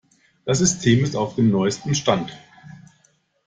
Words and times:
Das 0.45 0.57
System 0.57 1.03
ist 1.03 1.15
auf 1.15 1.35
dem 1.35 1.51
neuesten 1.51 1.93
Stand. 1.93 2.35